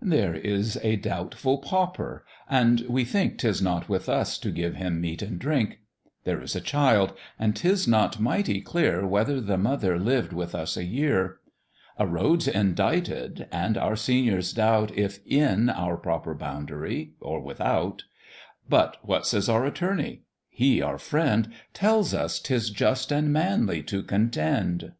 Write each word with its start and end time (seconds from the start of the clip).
There 0.00 0.36
is 0.36 0.78
a 0.84 0.94
doubtful 0.94 1.58
Pauper, 1.58 2.24
and 2.48 2.82
we 2.82 3.04
think 3.04 3.36
'Tis 3.38 3.60
not 3.60 3.88
with 3.88 4.08
us 4.08 4.38
to 4.38 4.52
give 4.52 4.76
him 4.76 5.00
meat 5.00 5.22
and 5.22 5.40
drink; 5.40 5.80
There 6.22 6.40
is 6.40 6.54
a 6.54 6.60
Child; 6.60 7.14
and 7.36 7.56
'tis 7.56 7.88
not 7.88 8.20
mighty 8.20 8.60
clear 8.60 9.04
Whether 9.04 9.40
the 9.40 9.58
mother 9.58 9.98
lived 9.98 10.32
with 10.32 10.54
us 10.54 10.76
a 10.76 10.84
year: 10.84 11.38
A 11.98 12.06
Road's 12.06 12.46
indicted, 12.46 13.48
and 13.50 13.76
our 13.76 13.96
seniors 13.96 14.52
doubt 14.52 14.96
If 14.96 15.18
in 15.26 15.68
our 15.68 15.96
proper 15.96 16.32
boundary 16.36 17.14
or 17.18 17.40
without: 17.40 18.04
But 18.68 18.98
what 19.04 19.26
says 19.26 19.48
our 19.48 19.66
attorney? 19.66 20.22
He, 20.48 20.80
our 20.80 20.96
friend, 20.96 21.52
Tells 21.74 22.14
us 22.14 22.38
'tis 22.38 22.70
just 22.70 23.10
and 23.10 23.32
manly 23.32 23.82
to 23.82 24.04
contend. 24.04 24.92